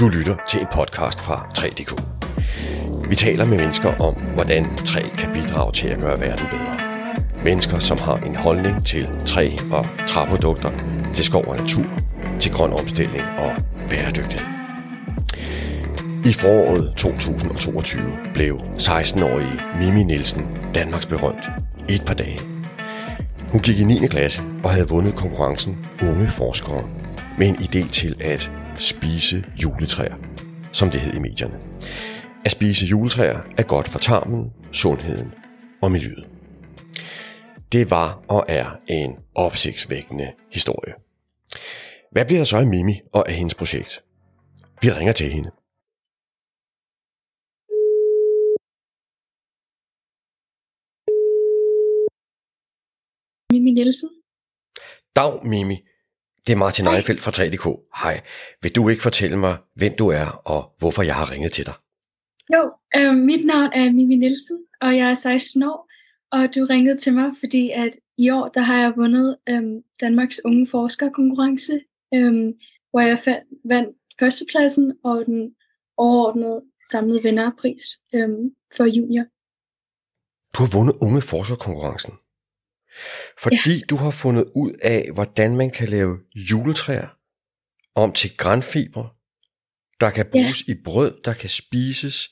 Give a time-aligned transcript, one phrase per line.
[0.00, 2.02] Du lytter til en podcast fra 3DK.
[3.08, 6.78] Vi taler med mennesker om, hvordan træ kan bidrage til at gøre verden bedre.
[7.44, 10.70] Mennesker, som har en holdning til træ og træprodukter,
[11.14, 11.84] til skov og natur,
[12.40, 13.52] til grøn omstilling og
[13.90, 14.46] bæredygtighed.
[16.24, 18.02] I foråret 2022
[18.34, 21.48] blev 16-årige Mimi Nielsen Danmarks berømt
[21.88, 22.38] i et par dage.
[23.52, 24.06] Hun gik i 9.
[24.06, 26.84] klasse og havde vundet konkurrencen Unge Forskere
[27.38, 30.16] med en idé til at spise juletræer,
[30.72, 31.60] som det hed i medierne.
[32.44, 35.34] At spise juletræer er godt for tarmen, sundheden
[35.82, 36.26] og miljøet.
[37.72, 40.94] Det var og er en opsigtsvækkende historie.
[42.12, 44.04] Hvad bliver der så af Mimi og af hendes projekt?
[44.82, 45.50] Vi ringer til hende.
[53.52, 54.10] Mimi Nielsen.
[55.16, 55.76] Dag Mimi,
[56.46, 57.66] det er Martin Eifeldt fra 3DK.
[58.02, 58.20] Hej,
[58.62, 61.74] vil du ikke fortælle mig, hvem du er og hvorfor jeg har ringet til dig?
[62.54, 65.90] Jo, øh, mit navn er Mimi Nielsen, og jeg er 16 år,
[66.32, 69.62] og du ringede til mig, fordi at i år der har jeg vundet øh,
[70.00, 71.80] Danmarks Unge Forskerkonkurrence,
[72.14, 72.54] øh,
[72.90, 75.54] hvor jeg fa- vandt førstepladsen og den
[75.96, 77.82] overordnede samlede vinderpris
[78.14, 78.28] øh,
[78.76, 79.24] for junior.
[80.54, 82.12] Du har vundet Unge Forskerkonkurrencen.
[83.38, 83.86] Fordi ja.
[83.90, 87.08] du har fundet ud af, hvordan man kan lave juletræer
[87.94, 89.16] om til grænfiber,
[90.00, 90.72] der kan bruges ja.
[90.72, 92.28] i brød, der kan spises,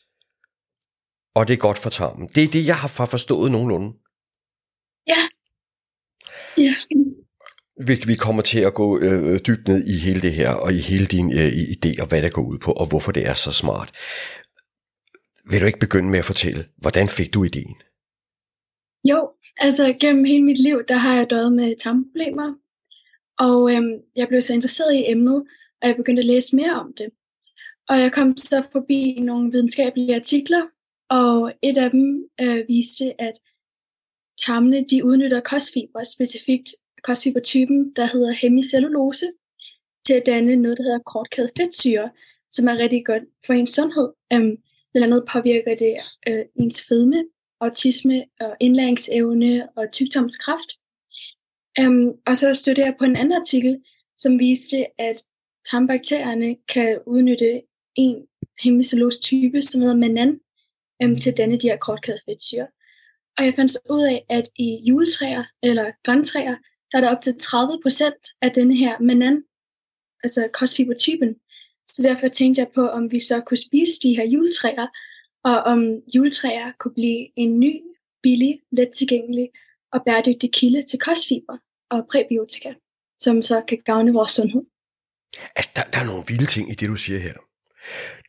[1.34, 2.28] og det er godt for tarmen.
[2.28, 3.92] Det er det, jeg har forstået nogenlunde.
[5.06, 5.28] Ja.
[6.56, 6.74] Ja.
[7.86, 10.78] Vi, vi kommer til at gå øh, dybt ned i hele det her, og i
[10.78, 13.52] hele din øh, idé, og hvad det går ud på, og hvorfor det er så
[13.52, 13.92] smart.
[15.50, 17.76] Vil du ikke begynde med at fortælle, hvordan fik du ideen?
[19.04, 22.54] Jo, altså gennem hele mit liv, der har jeg døjet med tarmproblemer.
[23.38, 25.46] Og øhm, jeg blev så interesseret i emnet,
[25.82, 27.08] og jeg begyndte at læse mere om det.
[27.88, 30.62] Og jeg kom så forbi nogle videnskabelige artikler,
[31.08, 33.34] og et af dem øh, viste, at
[34.46, 39.26] tarmene de udnytter kostfiber, specifikt kostfibertypen, der hedder hemicellulose,
[40.06, 42.10] til at danne noget, der hedder kortkædet fedtsyre,
[42.50, 44.12] som er rigtig godt for ens sundhed.
[44.32, 44.56] Øhm,
[44.92, 45.94] blandt andet påvirker det
[46.28, 47.24] øh, ens fedme,
[47.60, 50.70] autisme og indlæringsevne og tyktomskræft.
[51.80, 53.82] Um, og så stødte jeg på en anden artikel,
[54.18, 55.16] som viste, at
[55.70, 57.62] tarmbakterierne kan udnytte
[57.94, 58.26] en
[58.62, 60.40] hemicellulose type, som hedder manan,
[61.04, 62.66] um, til denne de her kortkæde fedtsyre.
[63.38, 66.56] Og jeg fandt så ud af, at i juletræer eller grøntræer,
[66.92, 69.44] der er der op til 30% af denne her manan,
[70.22, 71.36] altså kostfibertypen.
[71.86, 74.86] Så derfor tænkte jeg på, om vi så kunne spise de her juletræer,
[75.44, 77.82] og om juletræer kunne blive en ny,
[78.22, 79.50] billig, let tilgængelig
[79.92, 81.56] og bæredygtig kilde til kostfiber
[81.90, 82.74] og præbiotika,
[83.20, 84.62] som så kan gavne vores sundhed.
[85.56, 87.34] Altså, der, der er nogle vilde ting i det, du siger her.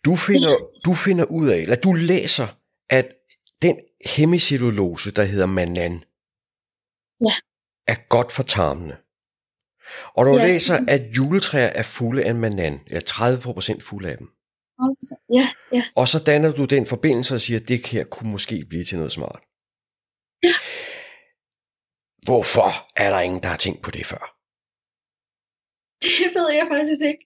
[0.05, 0.55] Du finder,
[0.85, 2.47] du finder ud af, eller du læser,
[2.89, 3.07] at
[3.61, 3.79] den
[4.15, 6.03] hemicellulose, der hedder manan,
[7.21, 7.35] ja.
[7.87, 8.97] er godt for tarmene.
[10.13, 10.47] Og du ja.
[10.47, 14.34] læser, at juletræer er fulde af manan, ja 30% fulde af dem.
[15.29, 15.83] Ja, ja.
[15.95, 18.97] Og så danner du den forbindelse og siger, at det her kunne måske blive til
[18.97, 19.41] noget smart.
[20.43, 20.55] Ja.
[22.25, 24.23] Hvorfor er der ingen, der har tænkt på det før?
[26.01, 27.25] Det ved jeg faktisk ikke.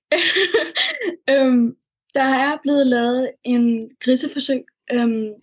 [1.34, 1.78] øhm,
[2.14, 5.34] der er blevet lavet en griseforsøg, øhm,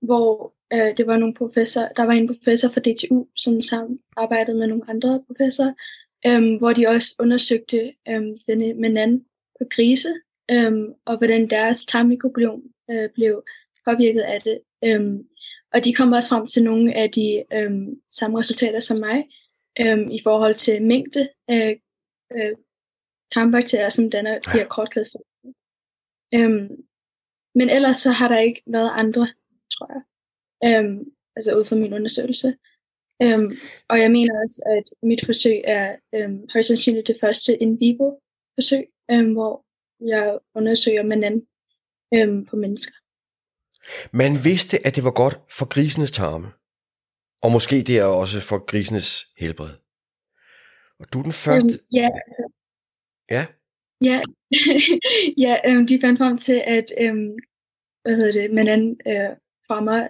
[0.00, 4.58] hvor øh, det var nogle professor, der var en professor fra DTU, som sammen arbejdede
[4.58, 5.74] med nogle andre professorer,
[6.26, 9.24] øhm, hvor de også undersøgte øhm, denne menan
[9.58, 10.14] på grise,
[10.50, 13.44] øhm, og hvordan deres tarmmikrobiom øh, blev
[13.84, 14.60] påvirket af det.
[14.84, 15.28] Øhm,
[15.72, 19.28] og de kom også frem til nogle af de øhm, samme resultater som mig,
[19.80, 21.80] øhm, i forhold til mængde af
[22.32, 22.56] øh,
[23.34, 25.06] tarmbakterier, som danner de her kortkæde
[26.34, 26.68] øhm,
[27.54, 29.28] Men ellers så har der ikke været andre,
[29.72, 30.02] tror jeg.
[30.68, 32.56] Øhm, altså ud fra min undersøgelse.
[33.22, 33.50] Øhm,
[33.88, 38.20] og jeg mener også, at mit forsøg er øhm, højst sandsynligt det første in vivo
[38.56, 39.64] forsøg, øhm, hvor
[40.06, 41.42] jeg undersøger manan
[42.14, 42.94] øhm, på mennesker.
[44.12, 46.52] Man vidste, at det var godt for grisenes tarme.
[47.42, 49.70] Og måske det er også for grisenes helbred.
[50.98, 51.72] Og du er den første...
[51.72, 52.08] Øhm, ja.
[53.30, 53.46] Ja?
[54.00, 54.20] Ja,
[55.44, 57.38] ja øhm, de fandt frem til, at øhm,
[58.02, 60.08] hvad hedder det, manan øh, fremmer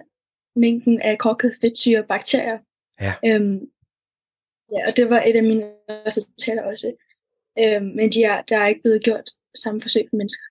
[0.55, 2.59] mængden af korket fedtsyre bakterier.
[3.01, 3.13] Ja.
[3.25, 3.71] Øhm,
[4.71, 6.93] ja, og det var et af mine resultater også.
[7.59, 10.43] Øhm, men de er, der er ikke blevet gjort samme forsøg på mennesker.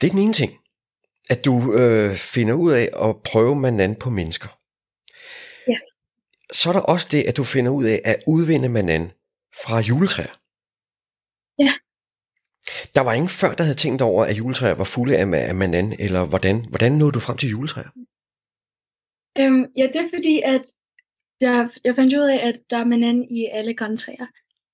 [0.00, 0.52] Det er den ene ting,
[1.30, 4.48] at du øh, finder ud af at prøve manan på mennesker.
[5.68, 5.78] Ja.
[6.52, 9.12] Så er der også det, at du finder ud af at udvinde manan
[9.62, 10.34] fra juletræer.
[11.58, 11.72] Ja.
[12.94, 15.96] Der var ingen før, der havde tænkt over, at juletræer var fulde af, af manan,
[15.98, 17.90] eller hvordan, hvordan nåede du frem til juletræer?
[19.40, 20.64] Øhm, ja, det er fordi, at
[21.40, 24.26] jeg, jeg fandt ud af, at der er manan i alle grøntræer.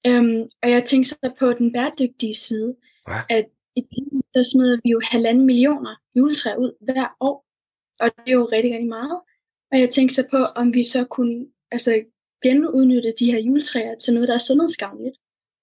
[0.06, 2.76] Øhm, og jeg tænkte så på den bæredygtige side,
[3.08, 3.20] ja.
[3.29, 7.47] at i Danmark, der smider vi jo halvanden millioner juletræer ud hver år.
[8.00, 9.20] Og det er jo rigtig, rigtig meget.
[9.73, 12.05] Og jeg tænkte så på, om vi så kunne altså,
[12.43, 15.17] genudnytte de her juletræer til noget, der er sundhedsgavnligt.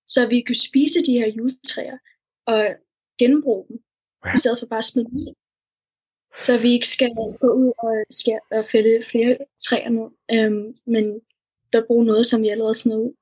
[0.07, 1.98] Så vi kunne spise de her juletræer
[2.45, 2.68] og
[3.19, 3.80] genbruge dem,
[4.25, 4.33] ja.
[4.33, 5.36] i stedet for bare at smide dem
[6.42, 7.12] Så vi ikke skal
[7.42, 11.22] gå ud og, skære, og fælde flere træer ned, øhm, men
[11.74, 13.13] der bruger noget, som vi allerede smider ud.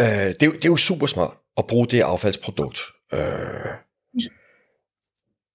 [0.00, 2.78] Øh, det, er, det er jo super smart at bruge det affaldsprodukt.
[3.12, 3.20] Øh.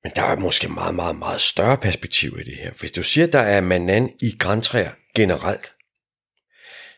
[0.04, 2.72] Men der er måske meget, meget, meget større perspektiv i det her.
[2.80, 5.76] Hvis du siger, at der er manan i græntræer generelt,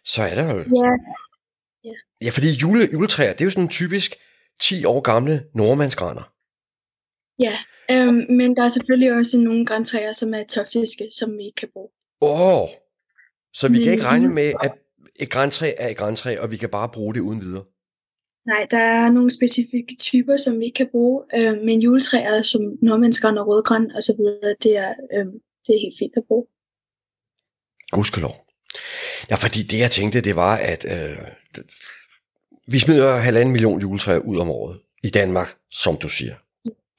[0.04, 0.58] så er der jo...
[0.58, 0.92] Ja.
[1.84, 4.16] Ja, ja fordi jule, juletræer, det er jo sådan typisk
[4.62, 6.32] 10 år gamle nordmandsgraner.
[7.40, 7.58] Ja,
[7.92, 11.70] øhm, men der er selvfølgelig også nogle græntræer, som er toksiske, som vi ikke kan
[11.74, 11.90] bruge.
[12.22, 12.68] Åh, oh,
[13.54, 14.72] så vi men, kan ikke regne med, at
[15.20, 17.64] et græntræ er et græntræ, og vi kan bare bruge det uden videre?
[18.46, 22.62] Nej, der er nogle specifikke typer, som vi ikke kan bruge, øh, men juletræer som
[22.82, 25.26] nordmandsgræn og rødgræn og så videre, det er, øh,
[25.66, 26.46] det er helt fint at bruge.
[27.92, 28.36] Gudskelov.
[29.30, 31.18] Ja, fordi det jeg tænkte, det var, at øh,
[32.68, 36.36] vi smider halvanden million juletræer ud om året i Danmark, som du siger.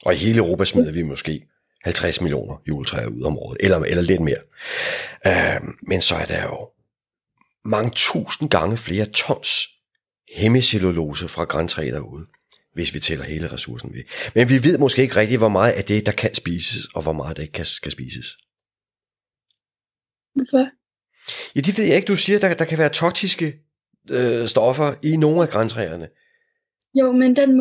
[0.04, 1.46] Og i hele Europa smider vi måske
[1.84, 4.42] 50 millioner juletræer ud om året, eller, eller lidt mere.
[5.26, 6.70] Øh, men så er der jo
[7.66, 9.68] mange tusind gange flere tons
[10.34, 12.26] hemicellulose fra græntræ derude,
[12.72, 14.02] hvis vi tæller hele ressourcen ved.
[14.34, 17.12] Men vi ved måske ikke rigtigt, hvor meget af det, der kan spises, og hvor
[17.12, 18.26] meget der ikke kan, kan spises.
[20.34, 20.70] Hvorfor?
[21.54, 22.06] Ja, det ved jeg ikke.
[22.06, 23.58] Du siger, der, der kan være toksiske
[24.10, 26.08] øh, stoffer i nogle af græntræerne.
[26.94, 27.56] Jo, men den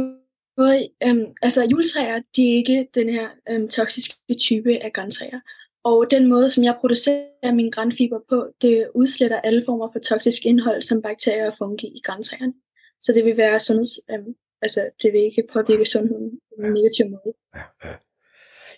[0.58, 5.40] måde, øhm, altså juletræer, de er ikke den her øhm, toksiske type af græntræer.
[5.86, 10.46] Og den måde, som jeg producerer min grænfiber på, det udsletter alle former for toksisk
[10.46, 12.54] indhold, som bakterier og fungi i græntræerne.
[13.02, 17.06] Så det vil være sundheds, øhm, altså det vil ikke påvirke sundheden på en negativ
[17.10, 17.34] måde.
[17.56, 17.94] Ja, ja.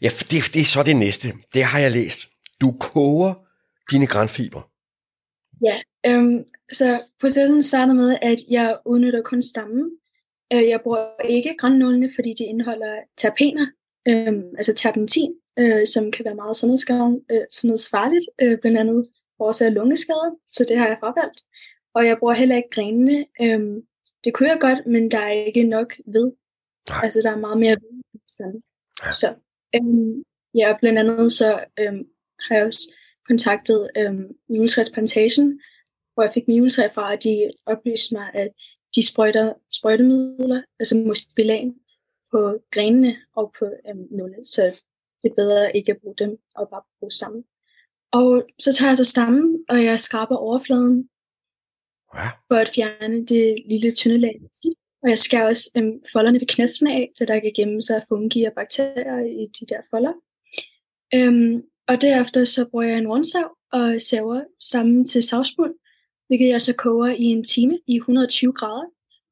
[0.01, 1.27] ja for det, det er så det næste.
[1.53, 2.19] Det har jeg læst.
[2.61, 3.33] Du koger
[3.91, 4.61] dine grænfiber.
[5.61, 9.91] Ja, øhm, så processen starter med, at jeg udnytter kun stammen.
[10.53, 13.67] Øh, jeg bruger ikke grænnålene, fordi de indeholder terpener,
[14.07, 16.57] øhm, altså terpentin, øh, som kan være meget
[17.31, 19.09] øh, sundhedsfarligt, øh, blandt andet
[19.61, 21.41] af lungeskader, så det har jeg fravalgt.
[21.93, 23.25] Og jeg bruger heller ikke grenene.
[23.41, 23.83] Øh,
[24.23, 26.31] det kunne jeg godt, men der er ikke nok ved.
[26.89, 26.99] Nej.
[27.03, 28.61] Altså, der er meget mere ved.
[29.03, 29.13] Ja.
[29.13, 29.33] Så
[29.75, 30.23] øh,
[30.55, 31.93] ja, blandt andet så øh,
[32.39, 32.93] har jeg også
[33.27, 34.13] kontaktet øh,
[34.49, 35.59] Juletræs Plantation,
[36.13, 38.49] hvor jeg fik min juletræ fra, at de oplyste mig, at
[38.95, 41.75] de sprøjter sprøjtemidler, altså mospilan,
[42.31, 44.47] på grenene og på øhm, nullet.
[44.47, 44.81] Så
[45.23, 47.43] det er bedre ikke at bruge dem, og bare bruge stammen.
[48.11, 51.09] Og så tager jeg så stammen, og jeg skraber overfladen,
[52.15, 52.29] ja.
[52.47, 54.41] for at fjerne det lille tynde lag.
[55.03, 58.43] Og jeg skærer også øhm, folderne ved knæstene af, så der kan gemme sig fungi
[58.43, 60.13] og bakterier i de der folder.
[61.13, 65.75] Øhm, og derefter så bruger jeg en rundsav og saver stammen til savsmuld,
[66.27, 68.85] hvilket jeg så koger i en time i 120 grader,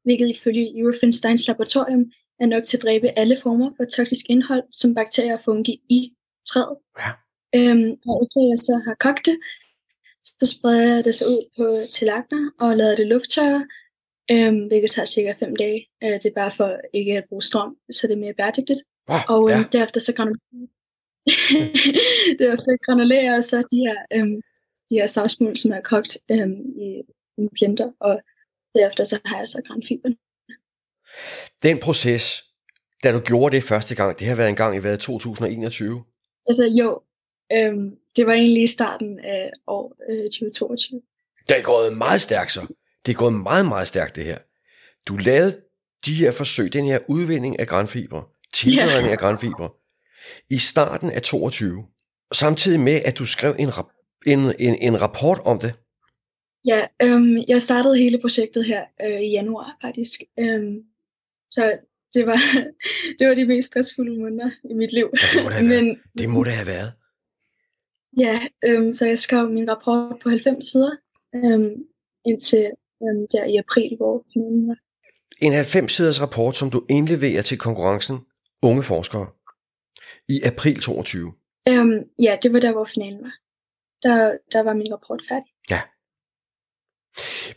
[0.04, 4.96] hvilket ifølge Eurofinsteins laboratorium er nok til at dræbe alle former for toksisk indhold, som
[4.96, 6.14] bakterier og fungi i
[6.50, 6.78] træet.
[7.00, 7.12] Ja.
[7.56, 9.38] Øhm, og efter jeg så har kogt det,
[10.24, 13.68] så spreder jeg det så ud på tallerkener og lader det lufttørre,
[14.32, 15.88] øhm, hvilket tager cirka 5 dage.
[16.04, 18.82] Øh, det er bare for ikke at bruge strøm, så det er mere bæredygtigt.
[19.08, 19.66] Oh, og øhm, ja.
[19.72, 20.68] derefter så granulerer
[22.40, 24.42] derefter granulerer jeg så de her, øhm,
[24.90, 27.02] de her savsmuld, som er kogt øhm, i
[27.38, 28.22] en blender, og
[28.76, 30.16] derefter så har jeg så granfiberne.
[31.64, 32.44] Den proces,
[33.04, 36.04] da du gjorde det første gang, det har været en gang i hvad, 2021?
[36.48, 37.02] Altså jo,
[37.52, 41.02] øhm, det var egentlig i starten af år øh, 2022.
[41.48, 42.68] Det er gået meget stærkt så.
[43.06, 44.38] Det er gået meget, meget stærkt det her.
[45.08, 45.62] Du lavede
[46.06, 48.22] de her forsøg, den her udvinding af granfiber,
[48.54, 49.12] tilberedning yeah.
[49.12, 49.70] af granfiber,
[50.50, 51.86] i starten af 22.
[52.34, 55.74] Samtidig med, at du skrev en, rap- en, en, en rapport om det.
[56.66, 60.22] Ja, øhm, jeg startede hele projektet her øh, i januar faktisk.
[60.40, 60.84] Øhm,
[61.56, 61.64] så
[62.16, 62.40] det var,
[63.18, 65.08] det var de mest stressfulde måneder i mit liv.
[65.14, 66.92] Ja, det, må det, Men, det må det have været.
[68.18, 70.96] Ja, øhm, så jeg skrev min rapport på 90 sider
[71.36, 71.74] øhm,
[72.26, 72.66] indtil
[73.04, 74.78] øhm, der i april, hvor finalen var.
[75.42, 78.18] En 90-siders rapport, som du indleverer til konkurrencen
[78.62, 79.28] Unge Forskere
[80.30, 81.34] i april 22.
[81.68, 83.36] Øhm, ja, det var der, hvor finalen var.
[84.04, 85.52] Der, der var min rapport færdig.
[85.70, 85.82] Ja.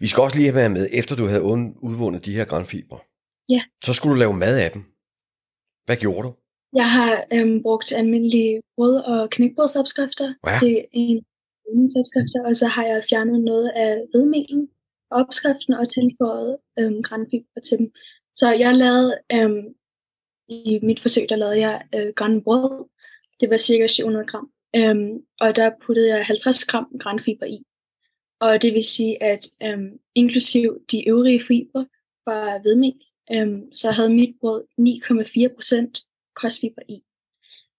[0.01, 1.43] Vi skal også lige have været med, efter du havde
[1.89, 2.99] udvundet de her grænfiber
[3.49, 3.63] Ja.
[3.85, 4.83] Så skulle du lave mad af dem.
[5.87, 6.35] Hvad gjorde du?
[6.73, 10.59] Jeg har øhm, brugt almindelige brød- og knækbrødsopskrifter Ja.
[10.63, 11.25] til en
[11.97, 14.69] opskrifter, og så har jeg fjernet noget af hvedmelen
[15.11, 17.93] og opskriften og tilføjet øhm, granfiber til dem.
[18.35, 19.65] Så jeg lavede, øhm,
[20.49, 22.89] i mit forsøg, der lavede jeg øh, granbrød.
[23.41, 24.51] Det var cirka 700 gram.
[24.77, 27.63] Øhm, og der puttede jeg 50 gram granfiber i.
[28.41, 31.87] Og det vil sige, at øhm, inklusiv de øvrige fibre
[32.25, 32.95] fra hvedmel,
[33.33, 34.65] øhm, så havde mit brød
[35.51, 35.99] 9,4 procent
[36.37, 37.03] kostfiber i.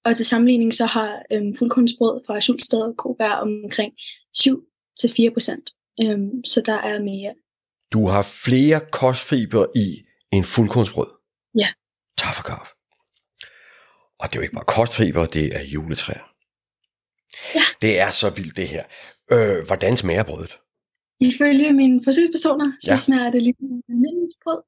[0.06, 3.94] Og til sammenligning så har øhm, fuldkornsbrød fra Schulstad og Kobær omkring
[4.38, 5.70] 7-4 procent.
[6.02, 7.34] Øhm, så der er mere.
[7.94, 9.88] Du har flere kostfiber i
[10.32, 11.08] en fuldkornsbrød.
[11.56, 11.68] Ja.
[12.18, 12.74] Tak for kaffe.
[14.20, 16.26] Og det er jo ikke bare kostfiber, det er juletræer.
[17.56, 17.64] Ja.
[17.82, 18.84] Det er så vildt det her.
[19.32, 20.58] Øh, hvordan smager brødet?
[21.20, 22.98] Ifølge mine forsøgspersoner, så Ja.
[22.98, 23.58] smager det lidt
[23.90, 24.62] almindeligt brød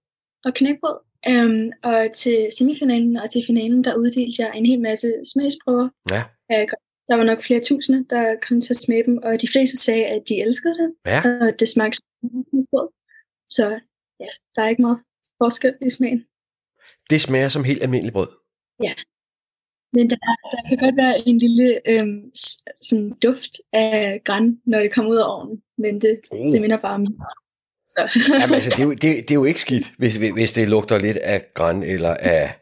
[0.46, 0.98] og knækbrød.
[1.30, 5.90] Øhm, og til semifinalen og til finalen, der uddelte jeg en hel masse smagsprøver.
[6.12, 6.24] Ja.
[6.50, 6.82] grøn.
[7.08, 10.06] Der var nok flere tusinde, der kom til at smage dem, og de fleste sagde,
[10.06, 11.20] at de elskede det, Ja.
[11.46, 12.88] og det smagte som brød.
[13.50, 13.80] Så
[14.20, 15.00] ja, der er ikke meget
[15.42, 16.26] forskel i smagen.
[17.10, 18.28] Det smager som helt almindelig brød.
[19.94, 20.16] Men der,
[20.52, 22.32] der kan godt være en lille øhm,
[22.82, 25.62] sådan duft af græn, når det kommer ud af ovnen.
[25.78, 26.52] Men det, Oh.
[26.52, 27.06] det minder bare om
[27.92, 28.10] så.
[28.40, 31.00] Jamen, altså, det, er jo, det, det er jo ikke skidt, hvis, hvis det lugter
[31.00, 32.54] lidt af græn, eller af,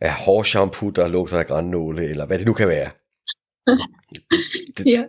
[0.00, 2.90] af hårshampoo, der lugter af grænnåle, eller hvad det nu kan være.
[4.94, 5.02] ja.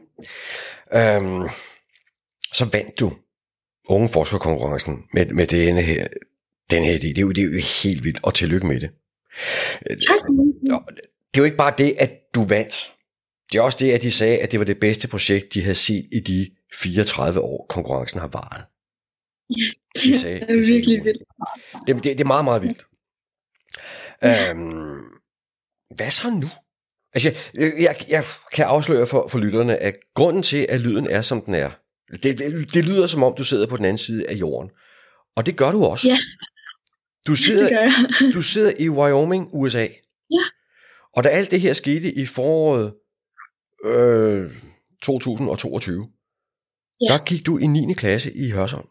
[0.93, 1.49] Øhm,
[2.53, 3.11] så vandt du
[3.89, 6.07] unge forskerkonkurrencen med, med denne her,
[6.71, 7.07] den her idé.
[7.07, 8.89] Det er, jo, det er jo helt vildt, og tillykke med det.
[9.87, 10.19] Tak.
[11.33, 12.93] Det er jo ikke bare det, at du vandt.
[13.51, 15.75] Det er også det, at de sagde, at det var det bedste projekt, de havde
[15.75, 18.65] set i de 34 år, konkurrencen har varet.
[19.49, 21.23] Det de er virkelig vildt.
[21.87, 22.85] Det, det, det er meget, meget vildt.
[24.23, 25.01] Øhm,
[25.95, 26.47] hvad så nu?
[27.13, 31.21] Altså, jeg, jeg, jeg kan afsløre for, for lytterne, at grunden til, at lyden er,
[31.21, 31.71] som den er,
[32.23, 34.71] det, det, det lyder som om, du sidder på den anden side af jorden.
[35.35, 36.07] Og det gør du også.
[36.09, 36.17] Ja.
[37.27, 37.91] Du Det sidder,
[38.35, 39.87] du sidder i Wyoming, USA.
[40.31, 40.43] Ja.
[41.15, 42.93] Og da alt det her skete i foråret
[43.85, 44.51] øh,
[45.03, 46.07] 2022,
[47.01, 47.13] Ja.
[47.13, 47.93] der gik du i 9.
[47.93, 48.87] klasse i Hørsholm.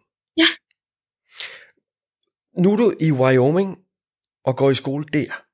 [2.59, 3.79] Nu er du i Wyoming
[4.45, 5.45] og går i skole der.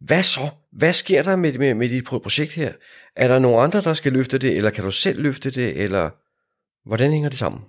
[0.00, 0.40] Hvad så?
[0.72, 2.72] Hvad sker der med, med, med dit pro- projekt her?
[3.16, 6.10] Er der nogen andre, der skal løfte det, eller kan du selv løfte det, eller
[6.88, 7.60] hvordan hænger det sammen?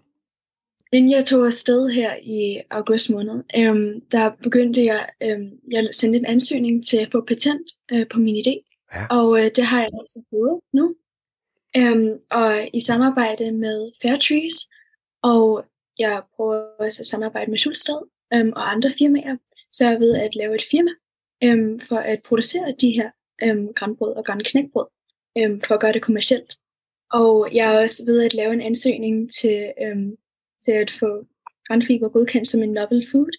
[0.94, 6.20] Inden jeg tog afsted her i august måned, øhm, der begyndte jeg, øhm, jeg sendte
[6.20, 8.56] en ansøgning til at få patent øh, på min idé.
[8.96, 9.06] Ja.
[9.10, 10.96] Og øh, det har jeg altså fået nu.
[11.78, 14.70] Øhm, og i samarbejde med Fairtrees,
[15.24, 15.66] og
[16.00, 19.38] jeg prøver også at samarbejde med Schulstad øhm, og andre firmaer,
[19.72, 20.92] sørger er ved at lave et firma
[21.44, 23.10] øhm, for at producere de her
[23.44, 24.88] øhm, grænbrød og grænknækbrød,
[25.38, 26.56] øhm, for at gøre det kommercielt.
[27.12, 30.16] Og jeg er også ved at lave en ansøgning til, øhm,
[30.66, 31.26] til at få
[31.68, 33.32] grænfiber godkendt som en novel food,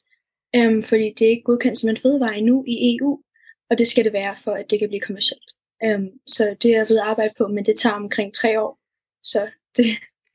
[0.57, 3.23] øhm, fordi det er ikke godkendt som en fødevare endnu i EU,
[3.71, 5.51] og det skal det være for, at det kan blive kommercielt.
[5.85, 8.79] Øhm, så det er jeg ved at arbejde på, men det tager omkring tre år.
[9.25, 9.87] Så det,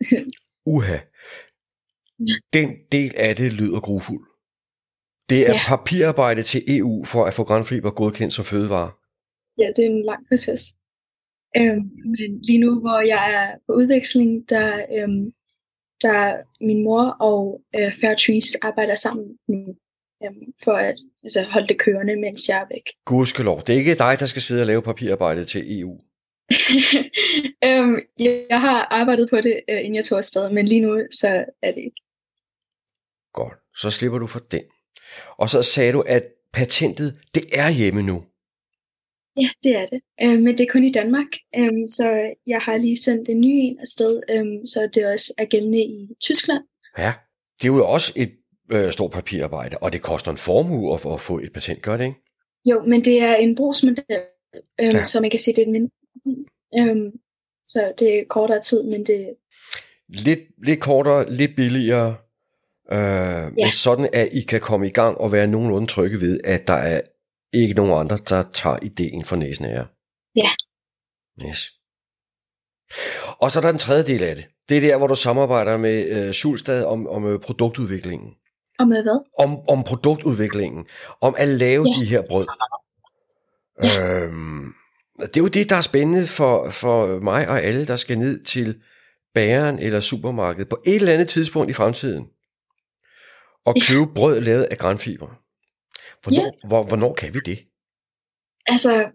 [0.76, 0.98] Uha.
[2.54, 4.35] Den del af det lyder grufuld.
[5.30, 5.62] Det er Ja.
[5.68, 8.92] papirarbejde til EU for at få grænfiber godkendt som fødevare.
[9.58, 10.62] ja, det er en lang proces.
[11.58, 15.34] Øhm, men lige nu, hvor jeg er på udveksling, der, øhm,
[16.02, 19.76] der min mor og øh, Fairtrees arbejder sammen nu,
[20.24, 22.84] øhm, for at altså, holde det kørende, mens jeg er væk.
[23.06, 23.62] Gudskelov.
[23.68, 26.02] Det er ikke dig, der skal sidde og lave papirarbejde til EU.
[27.68, 31.00] øhm, jeg, jeg har arbejdet på det, øh, inden jeg tog afsted, men lige nu,
[31.12, 32.02] så er det ikke.
[33.34, 33.54] Godt.
[33.76, 34.62] Så slipper du for den.
[35.38, 38.24] Og så sagde du, at patentet, det er hjemme nu.
[39.38, 40.02] Ja, det er det.
[40.22, 41.26] Øh, men det er kun i Danmark,
[41.58, 45.46] øhm, så jeg har lige sendt en ny en afsted, øhm, så det også er
[45.46, 46.64] gældende i Tyskland.
[46.98, 47.14] Ja.
[47.62, 48.32] Det er jo også et
[48.72, 52.06] øh, stort papirarbejde, og det koster en formue at, at få et patent, gør det
[52.06, 52.20] ikke?
[52.66, 54.04] Jo, men det er en brugsmodel,
[54.82, 55.06] øhm, Ja.
[55.06, 55.92] så man kan sige, det er mindre.
[56.80, 57.12] Øhm,
[57.68, 59.36] så det er kortere tid, men det
[60.10, 62.16] Lidt, lidt kortere, lidt billigere,
[62.92, 63.50] øh, ja.
[63.50, 66.74] men sådan at I kan komme i gang og være nogenlunde trygge ved, at der
[66.74, 67.02] er
[67.54, 69.86] ikke nogen andre, der tager ideen for næsen af jer.
[70.36, 70.50] Ja.
[71.48, 71.72] Yes.
[73.40, 74.46] Og så er der den tredje del af det.
[74.70, 78.30] Det er der, hvor du samarbejder med øh, Schulstad om, om øh, produktudviklingen.
[78.80, 79.26] Og med hvad?
[79.40, 80.86] Om, om produktudviklingen.
[81.22, 82.00] Om at lave Ja.
[82.00, 82.48] de her brød.
[83.84, 84.74] Øhm,
[85.20, 88.44] det er jo det, der er spændende for, for mig og alle, der skal ned
[88.44, 88.82] til
[89.34, 92.28] bageren eller supermarkedet på et eller andet tidspunkt i fremtiden
[93.66, 95.28] og købe brød lavet af granfiber.
[96.24, 96.68] Hvornår, ja.
[96.68, 97.60] hvor, hvornår kan vi det?
[98.66, 99.12] Altså,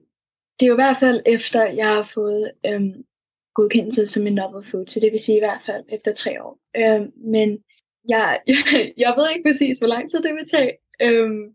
[0.61, 3.05] det er jo i hvert fald efter, jeg har fået øhm,
[3.55, 6.59] godkendelse som en novel food, så det vil sige i hvert fald efter tre år.
[6.77, 7.59] Øhm, men
[8.09, 8.57] jeg, jeg,
[9.05, 10.73] jeg ved ikke præcis, hvor lang tid det vil tage.
[11.03, 11.55] Øhm,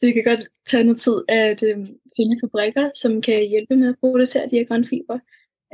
[0.00, 4.00] det kan godt tage noget tid at øhm, finde fabrikker, som kan hjælpe med at
[4.00, 5.18] producere de her grønfiber.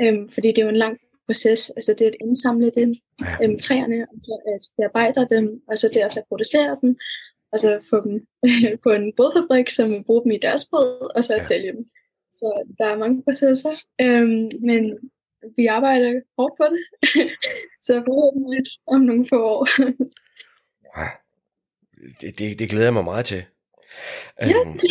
[0.00, 1.70] Øhm, fordi det er jo en lang proces.
[1.70, 3.36] Altså det er at indsamle dem, ja.
[3.42, 6.96] øhm, træerne, og så at bearbejde dem, og så derefter producere dem,
[7.52, 8.26] og så få dem
[8.84, 11.42] på en bådfabrik, som bruger dem i deres båd, og så ja.
[11.42, 11.84] sælge dem.
[12.32, 15.10] Så der er mange processer, øhm, men
[15.56, 16.82] vi arbejder hårdt på det.
[17.86, 19.68] så forhåbentlig om nogle få år.
[20.98, 21.08] ja.
[22.20, 23.44] det, det, det glæder jeg mig meget til.
[24.40, 24.60] Ja.
[24.60, 24.78] Um,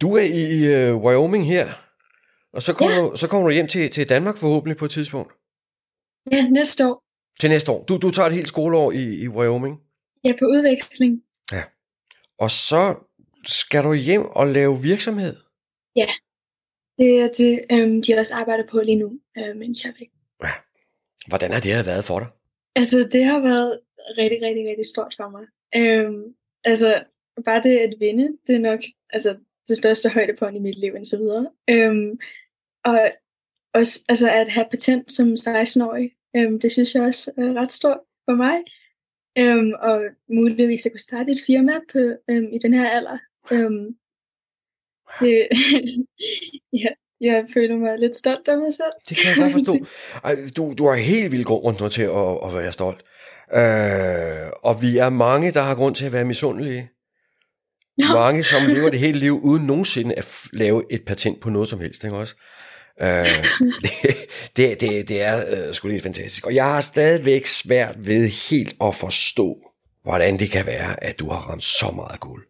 [0.00, 1.85] du er i uh, Wyoming her,
[2.56, 3.02] og så kommer, ja.
[3.02, 5.32] du, så kommer du hjem til, til Danmark forhåbentlig på et tidspunkt.
[6.32, 7.02] Ja, næste år.
[7.40, 7.84] Til næste år.
[7.84, 9.80] Du, du tager et helt skoleår i, i Wyoming?
[10.24, 11.22] Ja, på udveksling.
[11.52, 11.62] Ja.
[12.38, 12.94] Og så
[13.44, 15.36] skal du hjem og lave virksomhed?
[15.96, 16.08] Ja,
[16.98, 20.10] det er det, øhm, de også arbejder på lige nu, øh, mens jeg er væk.
[20.44, 20.52] Ja.
[21.28, 22.28] Hvordan har det været for dig?
[22.74, 23.80] Altså, det har været
[24.18, 25.44] rigtig, rigtig, rigtig stort for mig.
[25.76, 26.34] Øhm,
[26.64, 27.04] altså,
[27.44, 29.36] bare det at vinde, det er nok altså,
[29.68, 31.50] det største højdepunkt i mit liv indtil videre.
[31.70, 32.18] Øhm,
[32.86, 33.12] og
[33.74, 38.00] også altså, at have patent som 16-årig, øhm, det synes jeg også er ret stort
[38.24, 38.56] for mig.
[39.38, 40.00] Øhm, og
[40.30, 41.98] muligvis at kunne starte et firma på,
[42.30, 43.18] øhm, i den her alder.
[43.52, 43.86] Øhm,
[45.20, 45.48] det,
[46.82, 46.88] ja,
[47.20, 48.94] jeg føler mig lidt stolt af mig selv.
[49.08, 49.74] Det kan jeg godt forstå.
[50.56, 53.02] Du, du har helt vildt grund til at, at være stolt.
[53.52, 56.90] Øh, og vi er mange, der har grund til at være misundelige.
[57.98, 58.12] No.
[58.12, 61.80] Mange, som lever det hele liv uden nogensinde at lave et patent på noget som
[61.80, 62.04] helst.
[62.04, 62.34] Ikke også?
[63.00, 63.44] Øh,
[64.56, 66.46] det, det, det er øh, sgu lidt fantastisk.
[66.46, 69.56] Og jeg har stadigvæk svært ved helt at forstå,
[70.02, 72.46] hvordan det kan være, at du har ramt så meget guld.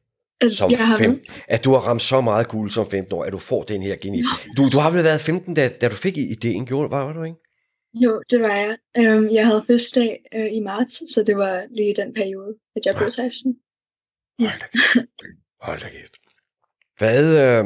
[0.50, 3.38] Som jeg fem, at du har ramt så meget guld som 15 år, at du
[3.38, 4.22] får den her geni.
[4.56, 7.22] Du, du har vel været 15, da, da du fik ideen, gjorde var, var du
[7.22, 7.36] ikke?
[7.94, 8.76] Jo, det var jeg.
[8.98, 12.94] Um, jeg havde fødselsdag uh, i marts, så det var lige den periode, at jeg
[12.96, 13.56] blev 16.
[14.40, 14.44] Ja.
[14.50, 15.06] Hold da kæft.
[15.60, 16.16] Hold da kæft.
[16.98, 17.64] Hvad, øh,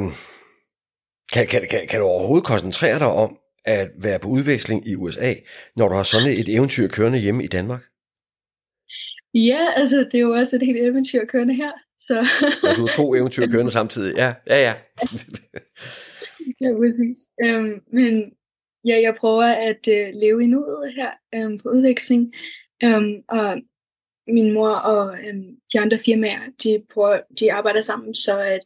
[1.33, 5.35] kan, kan, kan, kan du overhovedet koncentrere dig om at være på udveksling i USA,
[5.77, 7.83] når du har sådan et eventyr kørende hjemme i Danmark?
[9.35, 11.73] Ja, altså det er jo også et helt eventyr kørende her.
[11.99, 12.15] Så.
[12.65, 14.17] ja, du har to eventyr kørende samtidig.
[14.17, 14.75] Ja, ja, ja.
[16.63, 17.19] ja, præcis.
[17.45, 18.33] Um, men
[18.85, 21.11] ja, jeg prøver at uh, leve i nuet her
[21.45, 22.35] um, på udveksling.
[22.85, 23.57] Um, og
[24.29, 28.61] min mor og um, de andre firmaer, de, prøver, de arbejder sammen, så at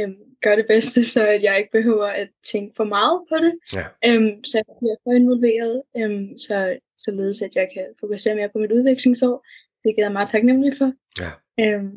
[0.00, 3.54] øhm, gøre det bedste, så at jeg ikke behøver at tænke for meget på det.
[3.72, 3.84] Ja.
[4.06, 8.58] Øhm, så jeg bliver for involveret, øhm, så, således at jeg kan fokusere mere på
[8.58, 9.46] mit udvekslingsår,
[9.84, 10.92] Det jeg meget taknemmelig for.
[11.22, 11.30] Ja.
[11.60, 11.96] Øhm,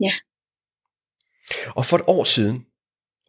[0.00, 0.12] ja.
[1.76, 2.66] Og for et år siden,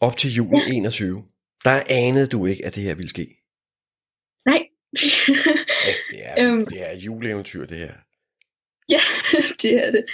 [0.02, 0.74] op til juli ja.
[0.74, 1.24] 21,
[1.64, 3.38] der anede du ikke, at det her ville ske.
[4.46, 4.68] Nej.
[6.12, 7.94] det, er, øhm, det er juleeventyr, det her.
[8.90, 9.02] Ja,
[9.62, 10.06] det er det.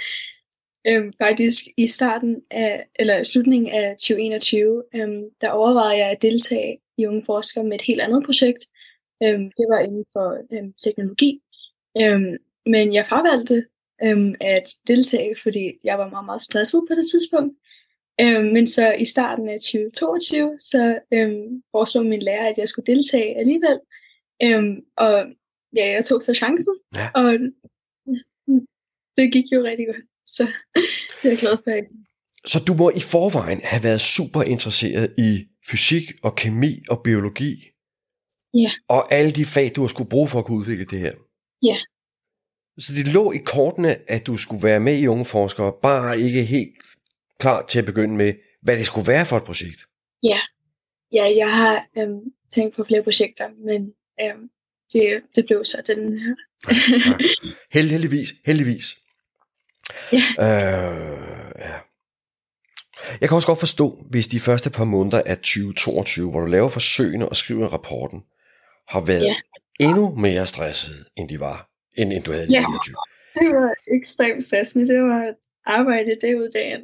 [0.86, 6.78] Øhm, faktisk i starten af, eller slutningen af 2021, øhm, der overvejede jeg at deltage
[6.96, 8.64] i Unge Forskere med et helt andet projekt.
[9.22, 11.42] Øhm, det var inden for øhm, teknologi.
[12.00, 13.66] Øhm, men jeg fravalgte
[14.02, 17.58] øhm, at deltage, fordi jeg var meget, meget stresset på det tidspunkt.
[18.20, 22.94] Øhm, men så i starten af 2022, så øhm, foreslog min lærer, at jeg skulle
[22.94, 23.80] deltage alligevel.
[24.42, 25.26] Øhm, og
[25.76, 27.08] ja, jeg tog så chancen, ja.
[27.14, 27.38] og
[29.16, 30.09] det gik jo rigtig godt.
[30.36, 30.42] Så
[30.74, 31.72] det er jeg glad for.
[32.46, 37.54] Så du må i forvejen have været super interesseret i fysik og kemi og biologi.
[38.54, 38.70] Ja.
[38.88, 41.12] Og alle de fag, du har skulle bruge for at kunne udvikle det her.
[41.62, 41.76] Ja.
[42.78, 46.44] Så det lå i kortene, at du skulle være med i Unge Forskere, bare ikke
[46.44, 46.74] helt
[47.38, 49.80] klar til at begynde med, hvad det skulle være for et projekt.
[50.22, 50.40] Ja,
[51.12, 52.20] ja jeg har øhm,
[52.54, 54.50] tænkt på flere projekter, men øhm,
[54.92, 56.34] det, det blev så den her.
[57.72, 57.90] ja, ja.
[57.92, 58.96] Heldigvis, heldigvis.
[60.12, 60.24] Ja.
[60.38, 61.74] Øh, ja.
[63.20, 66.68] Jeg kan også godt forstå, hvis de første par måneder af 2022, hvor du laver
[66.68, 68.20] forsøgene og skriver rapporten,
[68.88, 69.34] har været ja.
[69.80, 72.60] endnu mere stresset, end de var, end, end du havde ja.
[72.60, 72.94] 29.
[73.34, 74.86] Det var ekstremt stressende.
[74.86, 75.34] Det var
[75.66, 76.82] arbejde det ud dagen.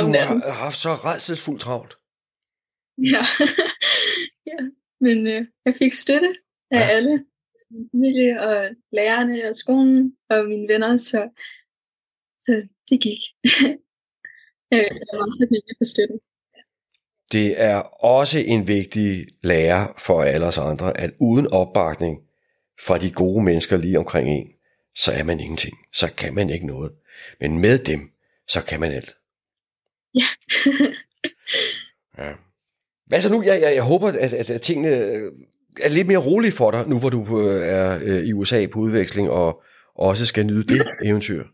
[0.00, 0.06] du
[0.46, 1.94] har haft så redselsfuldt travlt.
[3.12, 3.24] Ja,
[4.50, 4.58] ja.
[5.00, 6.34] men øh, jeg fik støtte
[6.70, 6.88] af ja.
[6.88, 7.24] alle.
[7.70, 11.28] Min familie og lærerne og skolen og mine venner, så
[12.46, 12.52] så
[12.90, 13.20] det gik.
[14.70, 16.18] jeg er meget taknemmelig for støtten.
[17.32, 22.22] Det er også en vigtig lære for alle os andre, at uden opbakning
[22.86, 24.52] fra de gode mennesker lige omkring en,
[24.94, 25.76] så er man ingenting.
[25.92, 26.92] Så kan man ikke noget.
[27.40, 28.00] Men med dem,
[28.48, 29.16] så kan man alt.
[30.14, 30.26] Ja.
[32.18, 32.32] ja.
[33.06, 33.42] Hvad så nu?
[33.42, 34.90] Jeg, jeg, jeg håber, at, at, at tingene
[35.80, 38.78] er lidt mere rolige for dig, nu hvor du øh, er øh, i USA på
[38.78, 39.62] udveksling, og
[39.94, 41.44] også skal nyde det eventyr.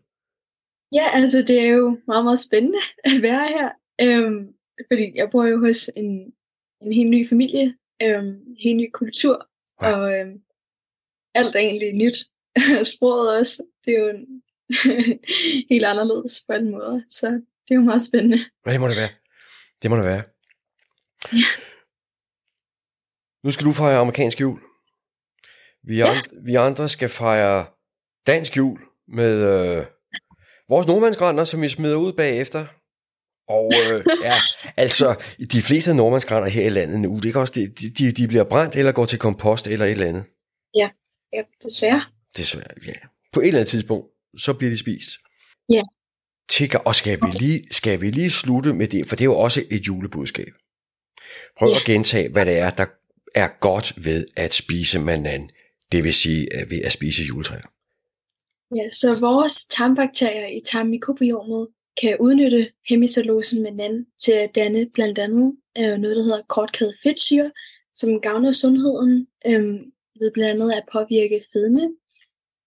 [0.93, 3.69] Ja, altså det er jo meget, meget spændende at være her.
[4.01, 4.53] Øhm,
[4.91, 6.33] fordi jeg bor jo hos en,
[6.81, 9.49] en helt ny familie, øhm, en helt ny kultur,
[9.81, 9.95] ja.
[9.95, 10.41] og øhm,
[11.35, 12.17] alt er egentlig nyt.
[12.95, 14.43] Sproget også, det er jo en,
[15.71, 18.39] helt anderledes på en måde, så det er jo meget spændende.
[18.63, 19.09] Hvad må det være?
[19.81, 20.23] Det må det være.
[21.33, 21.49] Ja.
[23.43, 24.59] Nu skal du fejre amerikansk jul.
[25.83, 26.09] Vi, ja.
[26.09, 27.65] andre, vi andre skal fejre
[28.27, 29.85] dansk jul med øh,
[30.69, 32.65] vores nordmandsgrænder, som vi smider ud bagefter.
[33.47, 34.33] Og øh, ja,
[34.83, 35.15] altså,
[35.51, 38.43] de fleste af nordmandsgrænder her i landet nu, det er også, de, de, de bliver
[38.43, 40.23] brændt eller går til kompost eller et eller andet.
[40.75, 40.89] Ja,
[41.33, 42.05] ja desværre.
[42.37, 42.93] Desværre, ja.
[43.33, 45.09] På et eller andet tidspunkt, så bliver de spist.
[45.73, 45.81] Ja.
[46.49, 49.39] Tikker, og skal vi, lige, skal vi lige slutte med det, for det er jo
[49.39, 50.53] også et julebudskab.
[51.57, 51.75] Prøv ja.
[51.75, 52.85] at gentage, hvad det er, der
[53.35, 55.49] er godt ved at spise manan,
[55.91, 57.72] det vil sige ved at spise juletræer.
[58.75, 61.67] Ja, så vores tarmbakterier i tarmmikrobiomet
[62.01, 67.51] kan udnytte hemicellosen manan til at danne blandt andet øh, noget, der hedder kortkædet fedtsyre,
[67.95, 69.81] som gavner sundheden øh,
[70.19, 71.95] ved blandt andet at påvirke fedme,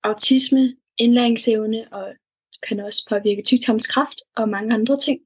[0.02, 2.14] autisme, indlæringsevne og
[2.68, 5.20] kan også påvirke tyktarmskræft og mange andre ting.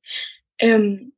[0.64, 1.12] Øhm,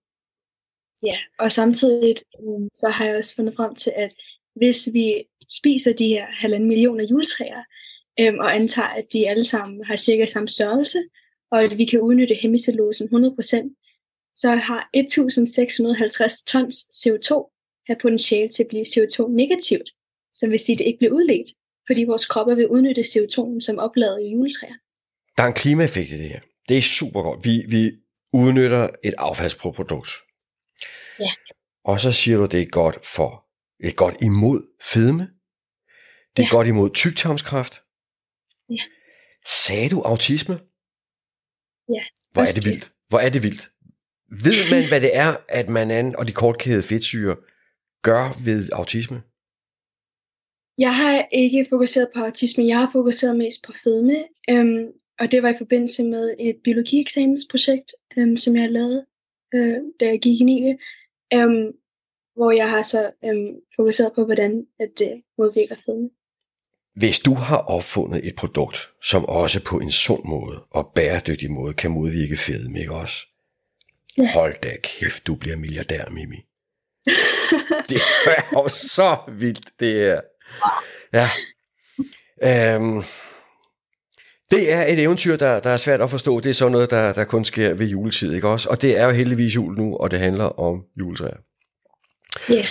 [1.03, 4.13] ja, og samtidig øhm, så har jeg også fundet frem til, at
[4.55, 7.63] hvis vi spiser de her halvanden millioner juletræer,
[8.21, 10.99] øhm, og antager, at de alle sammen har cirka samme størrelse,
[11.51, 17.53] og at vi kan udnytte hemicellosen 100%, så har 1650 tons CO2
[17.87, 19.91] har potentiale til at blive CO2-negativt,
[20.33, 21.51] som vil sige, at det ikke bliver udledt,
[21.87, 24.75] fordi vores kroppe vil udnytte CO2 som opladet i juletræer.
[25.37, 26.41] Der er en klimaeffekt i det her.
[26.69, 27.45] Det er super godt.
[27.45, 27.93] Vi, vi
[28.33, 30.11] udnytter et affaldsprodukt.
[31.21, 31.33] Ja.
[31.85, 33.47] Og så siger du, det er godt for,
[33.81, 34.61] det er godt imod
[34.93, 35.29] fedme.
[36.37, 36.57] Det er ja.
[36.57, 37.81] godt imod tyktarmskræft.
[38.77, 38.85] Ja.
[39.47, 40.55] Sagde du autisme?
[41.89, 42.03] Ja.
[42.33, 42.93] Hvor er det vildt.
[43.09, 43.71] Hvor er det vildt.
[44.45, 47.37] Ved man, hvad det er, at man an og de kortkædede fedtsyre
[48.03, 49.23] gør ved autisme?
[50.79, 55.43] Jeg har ikke fokuseret på autisme, jeg har fokuseret mest på fedme, øhm, og det
[55.43, 59.07] var i forbindelse med et biologieksamensprojekt, øhm, som jeg lavede,
[59.55, 60.77] øh, da jeg gik i 9.
[61.35, 61.73] Øhm,
[62.37, 66.11] hvor jeg har så øhm, fokuseret på, hvordan at det modvirker fedme.
[66.95, 71.75] Hvis du har opfundet et produkt, som også på en sund måde og bæredygtig måde
[71.75, 73.27] kan modvirke fedme, ikke også?
[74.19, 74.33] Ja.
[74.33, 76.37] Hold da kæft, du bliver milliardær, Mimi.
[77.91, 80.21] det er jo så vildt, det er.
[81.13, 81.31] Ja.
[82.43, 83.03] Øhm,
[84.51, 86.41] det er et eventyr, der, der er svært at forstå.
[86.41, 88.69] Det er sådan noget, der, der kun sker ved juletid, ikke også?
[88.69, 91.37] Og det er jo heldigvis jul nu, og det handler om juletræer.
[92.49, 92.55] Ja.
[92.55, 92.67] Yeah.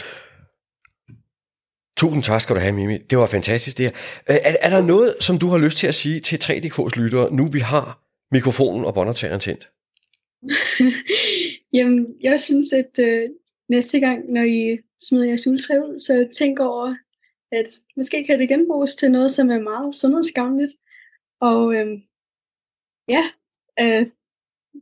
[2.01, 2.97] Tusind tak skal du have, Mimi.
[2.97, 3.93] Det var fantastisk det her.
[4.29, 7.33] Øh, er, er der noget, som du har lyst til at sige til 3DK's lyttere,
[7.33, 9.69] nu vi har mikrofonen og båndoptageren tændt?
[11.77, 13.29] Jamen, jeg synes, at øh,
[13.69, 16.95] næste gang, når I smider jeres juletræ ud, så tænk over,
[17.51, 17.65] at
[17.97, 20.73] måske kan det genbruges til noget, som er meget sundhedsgavnligt.
[21.41, 21.87] Og øh,
[23.07, 23.23] ja,
[23.79, 24.07] øh,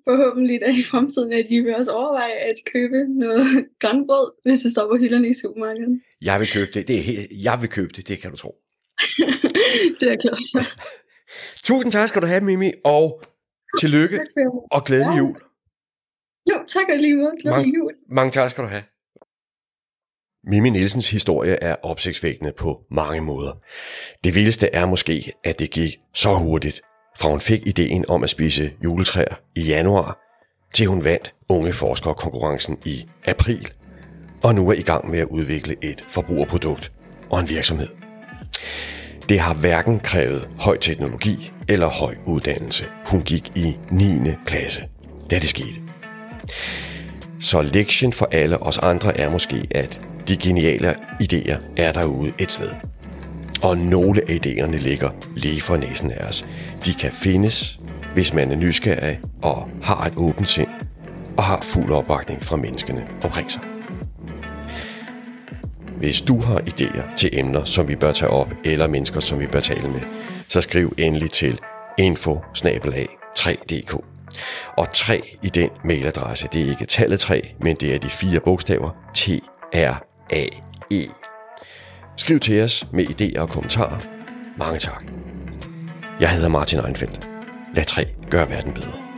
[0.07, 3.47] forhåbentlig at i fremtiden, at I vil også overveje at købe noget
[3.81, 6.01] grønbrød, hvis det står på hylderne i supermarkedet.
[6.21, 6.87] Jeg vil købe det.
[6.87, 8.51] det er jeg vil købe det, det kan du tro.
[9.99, 10.39] det er klart.
[11.67, 13.21] Tusind tak skal du have, Mimi, og
[13.79, 14.19] tillykke
[14.71, 15.35] og glædelig jul.
[16.49, 17.31] Jo, tak og lige måde.
[17.41, 17.93] Glædelig mange, jul.
[18.09, 18.83] Mange tak skal du have.
[20.43, 23.53] Mimi Nielsens historie er opsigtsvækkende på mange måder.
[24.23, 26.81] Det vildeste er måske, at det gik så hurtigt,
[27.19, 30.17] fra hun fik ideen om at spise juletræer i januar,
[30.73, 33.67] til hun vandt unge forskerkonkurrencen i april,
[34.43, 36.91] og nu er i gang med at udvikle et forbrugerprodukt
[37.29, 37.87] og en virksomhed.
[39.29, 42.85] Det har hverken krævet høj teknologi eller høj uddannelse.
[43.05, 44.31] Hun gik i 9.
[44.45, 44.83] klasse,
[45.31, 45.81] da det skete.
[47.39, 52.51] Så lektien for alle os andre er måske, at de geniale idéer er derude et
[52.51, 52.69] sted.
[53.63, 56.45] Og nogle af idéerne ligger lige for næsen af os.
[56.85, 57.79] De kan findes,
[58.13, 60.67] hvis man er nysgerrig og har et åbent sind
[61.37, 63.61] og har fuld opbakning fra menneskene omkring sig.
[65.97, 69.47] Hvis du har idéer til emner, som vi bør tage op, eller mennesker, som vi
[69.47, 70.01] bør tale med,
[70.47, 71.59] så skriv endelig til
[71.97, 72.39] info
[73.39, 73.99] 3dk.
[74.77, 78.39] Og 3 i den mailadresse, det er ikke tallet 3, men det er de fire
[78.39, 79.29] bogstaver T,
[79.73, 80.45] R, A,
[80.91, 81.18] E.
[82.19, 83.99] Skriv til os med idéer og kommentarer.
[84.57, 85.03] Mange tak.
[86.19, 87.29] Jeg hedder Martin Einfeldt.
[87.75, 89.08] Lad 3 gøre verden bedre.